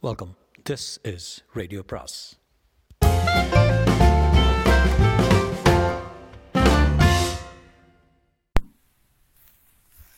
[0.00, 0.36] Welcome
[0.70, 2.38] this is radio பிராஸ்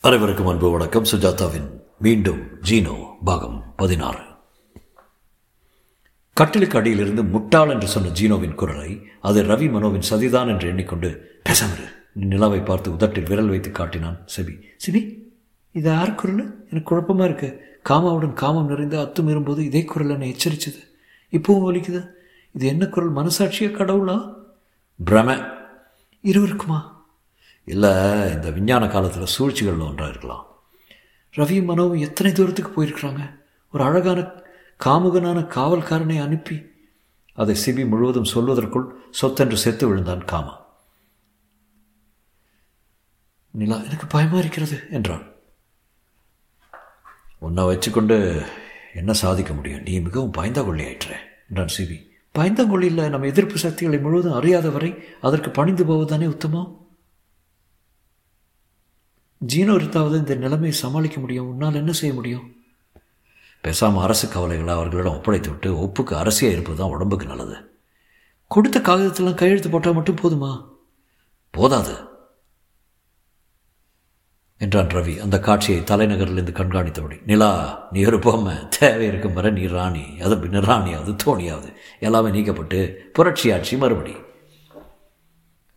[0.01, 1.03] அனைவருக்கும் அன்பு வணக்கம்.
[1.03, 4.23] சுஜாதாவின் மீண்டும் ஜீனோ பாகம் பதினாறு.
[6.33, 11.87] கட்டிலுக்கு அடியிலிருந்து முட்டாள் என்று சொன்ன ஜீனோவின் குரலை அது ரவி மனோவின் சதிதான் என்று எண்ணிக்கொண்டு பேசாமரு.
[12.13, 14.61] நிலாவை பார்த்து உதட்டில் விரல் வைத்து காட்டினான் செபி.
[14.87, 15.19] செபி
[15.71, 16.67] இது யார் குரல்?
[16.69, 17.69] எனக்கு குழப்பமா இருக்கு.
[17.89, 20.87] காமாவுடன் காமம் நிறைந்த அத்தும் இரும்போது இதே குரல் என்னை எச்சரிச்சது.
[21.31, 22.09] இப்பவும் வலிக்குது
[22.53, 23.13] இது என்ன குரல்?
[23.13, 24.33] மனசாட்சியா கடவுளா?
[25.05, 25.59] பிரம.
[26.23, 26.89] இருவருக்குமா?
[27.65, 27.89] இல்லை
[28.33, 30.45] இந்த விஞ்ஞான காலத்தில் சூழ்ச்சிகள் ஒன்றாக இருக்கலாம்
[31.35, 33.39] ரவியும் மனோவும் எத்தனை தூரத்துக்கு போயிருக்கிறாங்க?
[33.73, 34.19] ஒரு அழகான
[34.85, 36.69] காமுகனான காவல்காரனை அனுப்பி
[37.33, 40.65] அதை சிபி முழுவதும் சொல்வதற்குள் சொத்தென்று செத்து விழுந்தான் காமா.
[43.51, 45.30] நிலா எனக்கு பயமா இருக்கிறது என்றான்.
[47.45, 48.45] உன்னை வச்சுக்கொண்டு
[48.93, 49.81] என்ன சாதிக்க முடியும்?
[49.81, 51.11] நீ மிகவும் பயந்தாங்கொள்ளி ஆயிற்ற
[51.49, 51.97] என்றான் சிபி.
[52.35, 56.69] பயந்தாங்கொள்ளியில் நம்ம எதிர்ப்பு சக்திகளை முழுவதும் அறியாத வரை அதற்கு பணிந்து போவதுதானே உத்தமம்?
[59.47, 61.49] ஜீனோ இருந்தாவது இந்த நிலைமையை சமாளிக்க முடியும்?
[61.49, 62.55] உன்னால் என்ன செய்ய முடியும்?
[63.61, 67.57] பேசாமல் அரசு கவலைகளை அவர்களிடம் ஒப்படைத்து விட்டு ஒப்புக்கு அரசியாக இருப்பது தான் உடம்புக்கு நல்லது.
[68.47, 70.67] கொடுத்த காகிதத்தெல்லாம் கையெழுத்து போட்டால் மட்டும் போதுமா?
[71.51, 71.95] போதாது.
[74.61, 75.19] என்றான் ரவி.
[75.19, 77.21] அந்த காட்சியை தலைநகரிலிருந்து கண்காணித்தபடி.
[77.25, 78.55] நிலா நீ ஒரு பொம்மை.
[78.69, 80.21] தேவை இருக்கும் வர நீ ராணி.
[80.21, 84.15] அது பின்ன ராணியாவது தோணியாவது எல்லாமே நீக்கப்பட்டு புரட்சி ஆட்சி மறுபடி.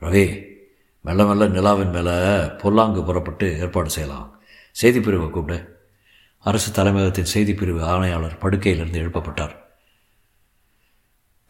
[0.00, 0.42] ரவி
[1.00, 4.42] மெல்ல மெல்ல நிலாவின் மேலே பொல்லாங்கு புறப்பட்டு ஏற்பாடு செய்யலாம்.
[4.82, 5.78] செய்திப்பிரிவை கூப்பிடு.
[6.38, 9.62] அரசு தலைமையகத்தின் செய்திப்பிரிவு ஆணையாளர் படுக்கையிலிருந்து எழுப்பப்பட்டார்.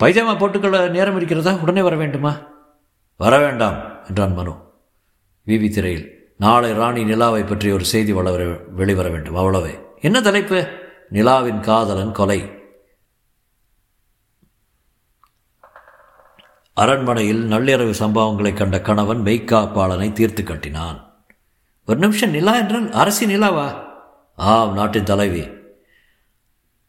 [0.02, 1.54] பைஜாமா போட்டுக்கொள்ள நேரம் இருக்கிறதா?
[1.54, 2.40] உடனே வர வேண்டுமா?
[3.16, 4.72] வர வேண்டாம் என்றான் மனு.
[5.46, 8.44] விவி திரையில் நாளை ராணி நிலாவை பற்றி ஒரு செய்தி வளர
[8.76, 9.36] வெளிவர வேண்டும்.
[9.36, 9.78] அவ்வளவே.
[10.00, 10.66] என்ன தலைப்பு?
[11.10, 12.52] நிலாவின் காதலன் கொலை.
[16.74, 21.26] அரண்மனையில் நள்ளிரவு சம்பவங்களை கண்ட கணவன் மெய்க்காப்பாளனை தீர்த்து கட்டினான்.
[21.86, 23.84] ஒரு நிமிஷம் நிலா என்றால் அரசி நிலாவா?
[24.36, 25.48] ஆம் நாட்டின் தலைவி.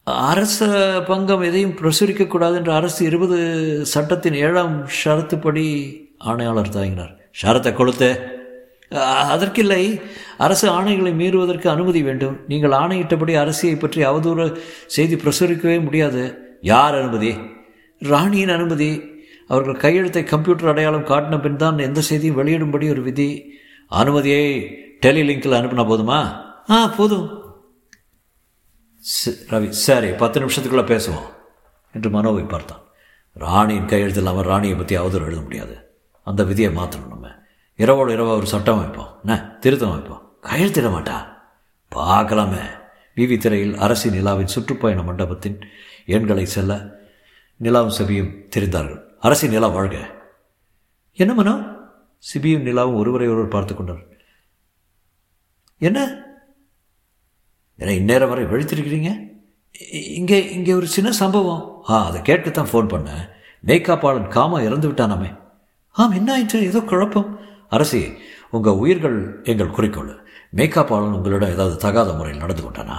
[0.04, 0.66] அரச
[1.06, 3.38] பங்கம் எதையும் பிரசுரிக்கக்கூடாது என்ற அரசு இருபது
[3.86, 8.34] சட்டத்தின் ஏழாம் ஷரத்துப்படி ஆணையாளர் தாங்கினார் ஷரத்தை கொடுத்து
[9.32, 9.82] அதற்கில்லை.
[10.44, 12.36] அரசு ஆணைகளை மீறுவதற்கு அனுமதி வேண்டும்.
[12.50, 14.46] நீங்கள் ஆணையிட்டபடி அரசியை பற்றி அவதூறு
[14.96, 16.22] செய்தி பிரசுரிக்கவே முடியாது.
[16.72, 17.32] யார் அனுமதி?
[18.02, 18.90] ராணியின் அனுமதி.
[19.48, 23.30] அவர்கள் கையெழுத்தை கம்ப்யூட்டர் அடையாளம் காட்டின பின் தான் எந்த செய்தியும் வெளியிடும்படி ஒரு விதி.
[24.00, 24.46] அனுமதியை
[25.04, 26.20] டெலிலிங்கில் அனுப்பினா போதுமா?
[26.70, 27.26] ஆ போதும்.
[29.52, 31.26] ரவி சரி பத்து நிமிஷத்துக்குள்ளே பேசுவோம்
[31.94, 32.82] என்று மனோவை பார்த்தான்.
[33.36, 35.74] ராணியின் கையெழுத்து இல்லாமல் ராணியை பற்றி அவதூறு எழுத முடியாது.
[36.26, 37.28] அந்த விதியை மாற்றணும் நம்ம.
[37.76, 39.10] இரவோடு இரவா ஒரு சட்டம் வைப்போம்.
[39.24, 39.56] என்ன?
[39.60, 40.22] திருத்தம் வைப்போம்.
[40.42, 41.16] கையெழுத்திட மாட்டா
[41.94, 42.62] பார்க்கலாமே.
[43.16, 45.58] விவி திரையில் அரசி நிலாவின் சுற்றுப்பயண மண்டபத்தின்
[46.06, 46.72] எண்களை செல்ல
[47.62, 49.00] நிலாவும் செபியும் தெரிந்தார்கள்.
[49.18, 49.96] அரசி நிலா வாழ்க.
[51.12, 51.54] என்ன மனோ?
[52.32, 54.02] சிபியும் நிலாவும் ஒருவரை ஒருவர் பார்த்து கொண்டார்
[55.78, 56.00] என்ன?
[57.78, 59.10] ஏன்னா இந்நேரம் வரை வெளுத்திருக்கிறீங்க?
[60.18, 61.64] இங்கே இங்கே ஒரு சின்ன சம்பவம்.
[61.88, 63.24] ஆ அதை கேட்டு தான் ஃபோன் பண்ணேன்.
[63.64, 65.30] மேக்காப்பாளன் காமா இறந்து விட்டானாமே.
[65.90, 67.28] ஆம் என்ன ஆயிடுச்சு ஏதோ குழப்பம்.
[67.70, 68.18] அரசி
[68.50, 70.26] உங்கள் உயிர்கள் எங்கள் குறிக்கோள்.
[70.56, 72.96] மேக்காப்பாளன் உங்களிடம் ஏதாவது தகாத முறையில் நடந்து கொண்டானா?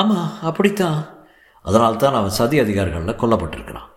[0.00, 1.26] ஆமாம் அப்படித்தான்.
[1.62, 3.88] அதனால்தான் அவன் சதி அதிகாரிகளில் கொல்லப்பட்டிருக்கிறான்.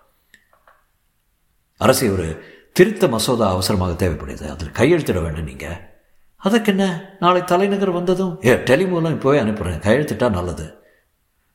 [1.78, 2.28] அரசி ஒரு
[2.74, 4.46] திருத்த மசோதா அவசரமாக தேவைப்படுது.
[4.50, 5.94] அதில் கையெழுத்திட வேண்டும் நீங்கள்
[6.38, 6.86] அதற்கு என்ன?
[7.20, 8.40] நாளை தலைநகர் வந்ததும்?
[8.46, 10.66] ஏ டெலி மூலம் இப்போவே அனுப்புகிறேன் கையெழுத்திட்டா நல்லது.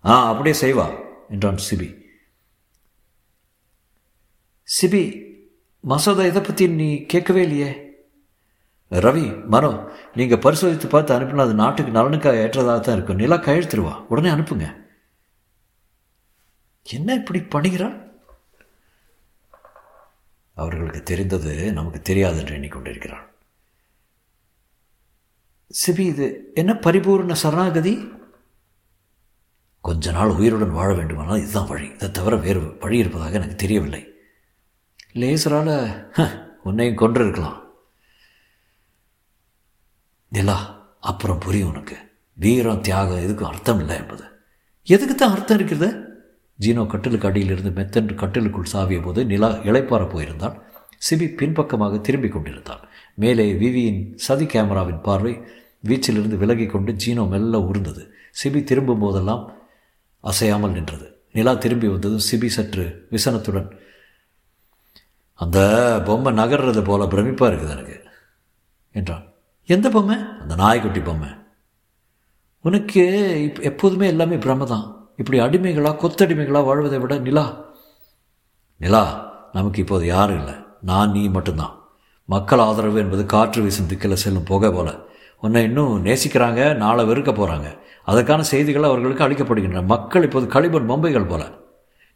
[0.05, 0.87] ஆ அப்படியே செய்வா
[1.29, 1.89] என்றான் சிபி.
[4.77, 5.03] சிபி
[5.85, 7.71] மசோதா இதை பற்றி நீ கேட்கவே இல்லையே?
[8.91, 9.71] ரவி மனோ
[10.15, 13.21] நீங்கள் பரிசோதித்து பார்த்து அனுப்பினா அது நாட்டுக்கு நலனுக்காக ஏற்றதாக தான் இருக்கும்.
[13.23, 14.69] நிலா கையெழுத்துருவா உடனே அனுப்புங்க.
[16.87, 17.97] என்ன இப்படி பண்ணுகிறான்
[20.57, 23.27] அவர்களுக்கு தெரிந்தது நமக்கு தெரியாது என்று எண்ணிக்கொண்டிருக்கிறான்
[25.83, 27.95] சிபி இது என்ன பரிபூர்ண சரணாகதி?
[29.81, 31.87] கொஞ்ச நாள் உயிருடன் வாழ வேண்டுமானால் இதுதான் வழி.
[31.97, 34.03] இதை தவிர வேறு வழி இருப்பதாக எனக்கு தெரியவில்லை.
[35.15, 35.75] லேசரால்
[36.63, 37.59] உன்னையும் கொன்று இருக்கலாம்
[40.33, 40.57] நிலா
[41.01, 41.97] அப்புறம் புரியும் உனக்கு.
[42.37, 44.25] வீரம் தியாகம் எதுக்கும் அர்த்தம் இல்லை என்பது.
[44.85, 45.89] எதுக்கு தான் அர்த்தம் இருக்கிறது?
[46.59, 50.57] ஜீனோ கட்டிலுக்கு அடியிலிருந்து மெத்தென்று கட்டிலுக்குள் சாவிய போது நிலா இளைப்பார போயிருந்தான்.
[51.09, 52.83] சிபி பின்பக்கமாக திரும்பி கொண்டிருந்தான்.
[53.15, 55.35] மேலே விவியின் சதி கேமராவின் பார்வை
[55.89, 58.03] வீச்சிலிருந்து விலகி கொண்டு ஜீனோ மெல்ல உருந்தது.
[58.43, 59.45] சிபி திரும்பும் போதெல்லாம்
[60.21, 61.07] அசையாமல் நின்றது.
[61.33, 63.71] நிலா திரும்பி வந்ததும் சிபி சற்று விசனத்துடன்
[65.41, 68.05] அந்த பொம்மை நகர்றது போல பிரமிப்பாக இருக்குது எனக்கு.
[68.93, 69.33] என்றான்.
[69.67, 70.17] எந்த பொம்மை?
[70.41, 71.29] அந்த நாய்க்குட்டி பொம்மை.
[72.61, 73.03] உனக்கு
[73.45, 77.65] இப் எப்போதுமே எல்லாமே பிரம தான் இப்படி அடிமைகளா கொத்தடிமைகளா வாழ்வதை விட நிலா.
[78.77, 80.55] நிலா நமக்கு இப்போது யாரும் இல்லை.
[80.81, 81.79] நான் நீ மட்டும்தான்.
[82.25, 84.95] மக்கள் ஆதரவு என்பது காற்று வீசும் திக்கில் செல்லும் புகை போல.
[85.41, 89.85] உன்னை இன்னும் நேசிக்கிறாங்க நாளை வெறுக்க போகிறாங்க அதற்கான செய்திகள் அவர்களுக்கு அளிக்கப்படுகின்றன.
[89.85, 91.49] மக்கள் இப்போது களிபன் பொம்பைகள் போல.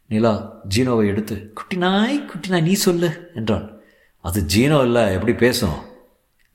[0.05, 3.83] நிலா ஜீனோவை எடுத்து குட்டி நாய் குட்டி நாய் நீ சொல்லு என்றாள்.
[4.21, 5.79] அது ஜீனோ இல்லை எப்படி பேசும்?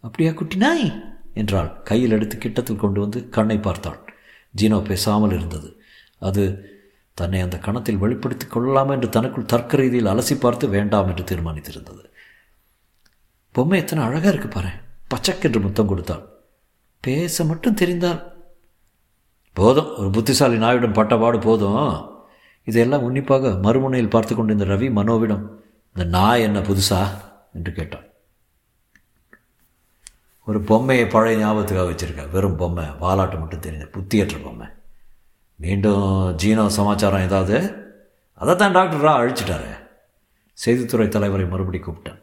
[0.00, 0.86] அப்படியா குட்டி நாய்
[1.34, 1.82] என்றாள்.
[1.82, 3.98] கையில் எடுத்து கிட்டத்தில் கொண்டு வந்து கண்ணை பார்த்தாள்.
[4.56, 5.80] ஜீனோ பேசாமல் இருந்தது.
[6.18, 6.44] அது
[7.14, 12.02] தன்னை அந்த கணத்தில் வெளிப்படுத்திக் கொள்ளலாம் என்று தனக்குள் தர்க்க ரீதியில் அலசி பார்த்து வேண்டாம் என்று தீர்மானித்திருந்தது.
[13.54, 14.70] பொம்மை எத்தனை அழகாக இருக்கு பாரு
[15.14, 16.24] பச்சக்கென்று முத்தம் கொடுத்தாள்.
[17.00, 18.20] பேச மட்டும் தெரிந்தால்.
[19.56, 22.09] போதும் ஒரு புத்திசாலி நாயுடன் பட்டபாடு போதும்.
[22.70, 25.44] இதையெல்லாம் உன்னிப்பாக மறுமுனையில் பார்த்து கொண்டிருந்த ரவி மனோவிடம்
[25.94, 27.06] இந்த நாய் என்ன புதுசா?
[27.54, 28.04] என்று கேட்டான்.
[30.44, 32.30] ஒரு பொம்மையை பழைய ஞாபகத்துக்காக வச்சுருக்க.
[32.30, 34.66] வெறும் பொம்மை வாலாட்டு மட்டும் தெரிஞ்ச புத்தியற்ற பொம்மை.
[35.56, 37.74] மீண்டும் ஜீனோ சமாச்சாரம் ஏதாவது?
[38.34, 39.72] அதை தான் டாக்டர் ரா அழிச்சிட்டாரு.
[40.66, 42.22] செய்தித்துறை தலைவரை மறுபடி கூப்பிட்டான்.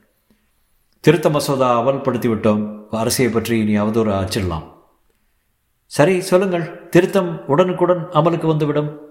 [0.99, 4.73] திருத்த மசோதா அமல்படுத்தி விட்டோம் அரசியை பற்றி இனி அவதூறு அச்சிடலாம்.
[5.85, 6.89] சரி சொல்லுங்கள்.
[6.89, 9.06] திருத்தம் உடனுக்குடன் அமலுக்கு வந்துவிடும்.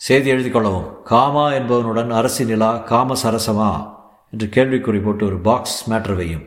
[0.00, 1.02] செய்தி எழுதி கொள்ளவும்.
[1.02, 3.96] காமா என்பவனுடன் அரசி நிலா காம சரசமா
[4.30, 6.44] என்று கேள்விக்குறி போட்டு ஒரு பாக்ஸ் மேட்டர் வையும்.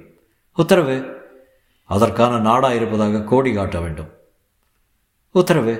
[0.55, 1.19] உத்தரவு
[1.83, 4.09] அதற்கான நாடா இருப்பதாக கோடி காட்ட வேண்டும்.
[5.31, 5.75] உத்தரவு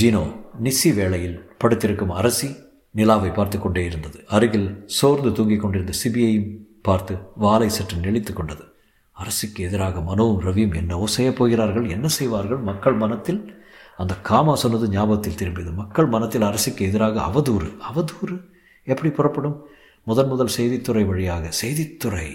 [0.00, 2.56] ஜீனோ நிசி வேளையில் படுத்திருக்கும் அரசி
[2.90, 4.24] நிலாவை பார்த்து கொண்டே இருந்தது.
[4.26, 6.50] அருகில் சோர்ந்து தூங்கிக் கொண்டிருந்த சிபியையும்
[6.82, 8.64] பார்த்து வாலை சற்று நெளித்து கொண்டது.
[9.12, 12.56] அரசுக்கு எதிராக மனோவும் ரவியும் என்னவோ செய்யப் போகிறார்கள் என்ன செய்வார்கள்?
[12.56, 13.59] மக்கள் மனத்தில்
[13.96, 15.74] அந்த காமா சொன்னது ஞாபகத்தில் திரும்பியது.
[15.74, 18.40] மக்கள் மனத்தில் அரசுக்கு எதிராக அவதூறு அவதூறு.
[18.84, 19.66] எப்படி புறப்படும்?
[20.04, 22.28] முதன் முதல் செய்தித்துறை வழியாக செய்தித்துறை.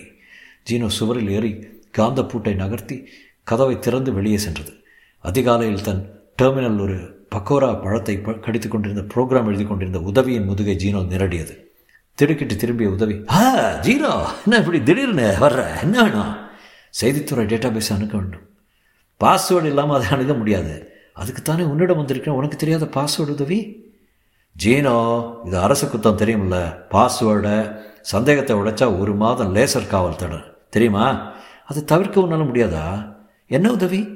[0.69, 3.10] ஜீனோ சுவரில் ஏறி காந்த பூட்டை நகர்த்தி
[3.44, 4.74] கதவை திறந்து வெளியே சென்றது.
[5.19, 11.63] அதிகாலையில் தன் டெர்மினல் ஒரு பக்கோரா பழத்தை கடித்து கொண்டிருந்த ப்ரோக்ராம் எழுதி கொண்டிருந்த உதவியின் முதுகை ஜீனோ நிரடியது.
[12.13, 15.81] திடுக்கிட்டு திரும்பிய உதவி ஆ ஜீனோ என்ன இப்படி திடீர்னு வர்ற?
[15.81, 16.36] என்ன வேணும்?
[17.02, 18.46] செய்தித்துறை டேட்டா பேஸ் அணுக வேண்டும்.
[19.19, 20.94] பாஸ்வேர்டு இல்லாமல் அதை அணுக முடியாது.
[21.16, 23.88] அதுக்குத்தானே உன்னிடம் வந்திருக்கேன் உனக்கு தெரியாத பாஸ்வேர்டு உதவி?
[24.64, 24.98] ஜீனோ
[25.46, 26.58] இது அரசு குத்தம் தெரியும்ல.
[26.90, 30.40] பாஸ்வேர்டை சந்தேகத்தை உடைச்சா ஒரு மாதம் லேசர் காவல் தடு
[30.70, 31.34] தெரியுமா?
[31.66, 33.16] அதை தவிர்க்க உன்னால முடியாதா?
[33.48, 34.08] என்ன உதவி?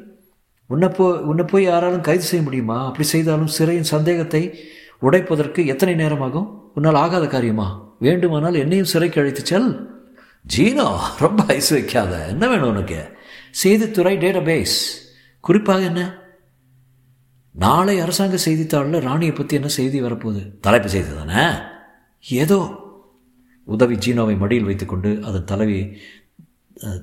[0.67, 2.85] உன்னை போ உன்னை போய் யாராலும் கைது செய்ய முடியுமா?
[2.85, 4.59] அப்படி செய்தாலும் சிறையின் சந்தேகத்தை
[5.01, 6.71] உடைப்பதற்கு எத்தனை நேரமாகும்?
[6.75, 7.95] உன்னால் ஆகாத காரியமா?
[7.99, 9.69] வேண்டுமானால் என்னையும் சிறைக்கு அழைத்து செல்.
[10.57, 10.87] ஜீனோ
[11.19, 12.27] ரொம்ப ஐஸ் வைக்காத.
[12.27, 12.99] என்ன வேணும் உனக்கு?
[13.63, 14.77] செய்தித்துறை டேட்டா பேஸ்
[15.39, 16.01] குறிப்பாக என்ன?
[17.51, 20.59] நாளை அரசாங்க செய்தித்தாளில் ராணியை பற்றி என்ன செய்தி வரப்போகுது?
[20.59, 21.57] தலைப்பு செய்தி தானே?
[22.29, 22.87] ஏதோ
[23.63, 25.97] உதவி ஜீனோவை மடியில் வைத்துக்கொண்டு அதன் தலைவி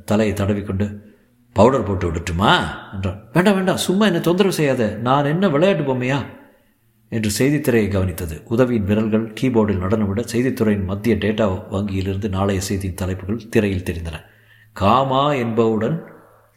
[0.04, 1.14] தலையை தடவிக்கொண்டு
[1.52, 2.60] பவுடர் போட்டு விடட்டுமா?
[2.92, 3.28] என்றான்.
[3.32, 4.86] வேண்டாம் வேண்டாம் சும்மா என்னை தொந்தரவு செய்யாத.
[4.86, 6.24] நான் என்ன விளையாட்டு பொம்மையா?
[7.08, 8.42] என்று செய்தித்துறையை கவனித்தது.
[8.44, 14.20] உதவியின் விரல்கள் கீபோர்டில் நடனவிட செய்தித்துறையின் மத்திய டேட்டா வங்கியிலிருந்து நாளைய செய்தியின் தலைப்புகள் திரையில் தெரிந்தன.
[14.72, 16.04] காமா என்பவுடன்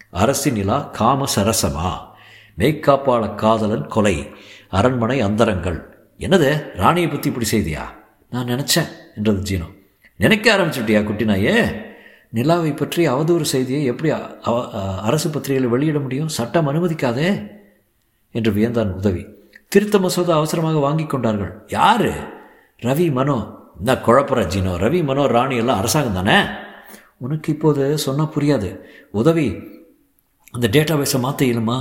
[0.09, 2.08] அரசின் நிலா காம சரசமா?
[2.57, 4.27] மெய்க்காப்பாள காதலன் கொலை
[4.69, 5.79] அரண்மனை அந்தரங்கள்.
[6.17, 6.75] என்னது?
[6.75, 7.83] ராணியை பற்றி இப்படி செய்தியா?
[8.29, 9.67] நான் நினச்சேன் என்றது ஜீனோ.
[10.17, 11.87] நினைக்க ஆரம்பிச்சுட்டியா குட்டினாயே
[12.29, 14.13] நிலாவை பற்றி அவதூறு செய்தியை எப்படி
[15.01, 16.27] அரசு பத்திரிகையில் வெளியிட முடியும்?
[16.27, 17.51] சட்டம் அனுமதிக்காதே?
[18.31, 19.25] என்று வியந்தான் உதவி.
[19.67, 21.53] திருத்த மசோதா அவசரமாக வாங்கி கொண்டார்கள்.
[21.67, 22.13] யாரு?
[22.81, 23.37] ரவி மனோ.
[23.79, 24.73] இந்த குழப்பற ஜீனோ.
[24.83, 26.49] ரவி மனோ ராணி எல்லாம் அரசாங்கம் தானே?
[27.17, 28.77] உனக்கு இப்போது சொன்னால் புரியாது.
[29.11, 29.47] உதவி
[30.51, 31.79] அந்த டேட்டாபேஸை மாற்ற இயலுமா?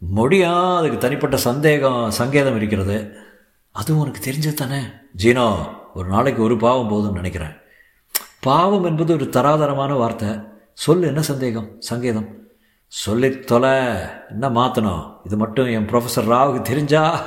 [0.00, 3.16] முடியா அதுக்கு தனிப்பட்ட சந்தேகம் சங்கேதம் இருக்கிறது.
[3.70, 4.80] அதுவும் உனக்கு தெரிஞ்சது தானே
[5.16, 7.54] ஜீனோ ஒரு நாளைக்கு ஒரு பாவம் போதும்னு நினைக்கிறேன்.
[8.40, 10.28] பாவம் என்பது ஒரு தராதரமான வார்த்தை.
[10.72, 12.36] சொல் என்ன சந்தேகம் சங்கேதம்?
[12.86, 13.78] சொல்லி தொலை
[14.28, 17.22] என்ன மாற்றணும் இது மட்டும் என் ப்ரொஃபஸர் ராவுக்கு தெரிஞ்சா?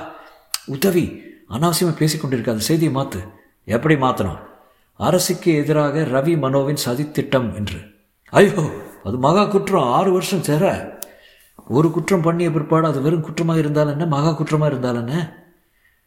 [0.65, 3.21] உதவி அனாவசியமாக அந்த செய்தியை மாற்று
[3.65, 4.39] எப்படி மாற்றணும்
[4.95, 7.79] அரசுக்கு எதிராக ரவி மனோவின் சதித்திட்டம் என்று.
[8.29, 8.69] ஐயோ
[9.03, 9.83] அது மகா குற்றம்.
[9.83, 10.99] ஆறு வருஷம் சேர.
[11.67, 14.05] ஒரு குற்றம் பண்ணிய பிற்பாடு அது வெறும் குற்றமாக இருந்தால் என்ன?
[14.05, 15.39] மகா குற்றமாக இருந்தால் என்ன?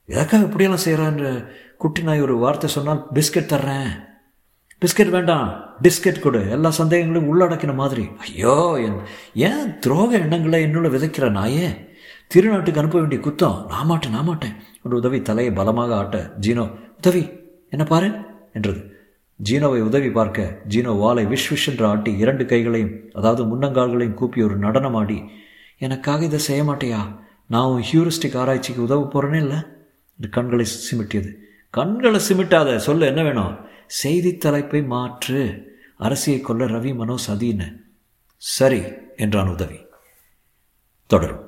[0.05, 4.13] எதற்காக இப்படியெல்லாம் செய்கிறான்ற குட்டி நாய் ஒரு வார்த்தை சொன்னால் பிஸ்கட் தர்றேன்.
[4.81, 5.77] பிஸ்கட் வேண்டாம்.
[5.83, 6.51] பிஸ்கட் கொடு.
[6.51, 8.09] எல்லா சந்தேகங்களையும் உள்ளடக்கின மாதிரி.
[8.19, 9.01] ஐயோ என்
[9.35, 11.93] ஏன் துரோக எண்ணங்களை என்னுள்ள விதைக்கிற நாயே?
[12.35, 13.67] திருநாட்டுக்கு அனுப்ப வேண்டிய குத்தம்.
[13.67, 14.55] நான் மாட்டேன் நான் மாட்டேன்.
[14.83, 17.33] ஒரு உதவி தலையை பலமாக ஆட்ட ஜீனோ உதவி
[17.71, 18.11] என்ன பாரு
[18.53, 18.94] என்றது.
[19.43, 24.59] ஜீனோவை உதவி பார்க்க ஜீனோ வாளை விஷ் விஷ் என்று ஆட்டி இரண்டு கைகளையும் அதாவது முன்னங்கால்களையும் கூப்பி ஒரு
[24.59, 25.29] நடனமாடி
[25.79, 27.19] எனக்காக இதை செய்ய மாட்டியா?
[27.47, 29.57] நான் உன் ஹியூரிஸ்டிக் ஆராய்ச்சிக்கு உதவ போகிறேனே இல்லை?
[30.17, 31.33] என்று கண்களை சிமிட்டியது.
[31.71, 33.57] கண்களை சிமிட்டாத சொல்ல என்ன வேணும்?
[33.87, 35.73] செய்தி தலைப்பை மாற்று.
[36.01, 37.81] அரசியை கொல்ல ரவி மனோ சதின்னு
[38.37, 38.83] சரி
[39.17, 39.79] என்றான் உதவி.
[41.07, 41.44] தொடரும்.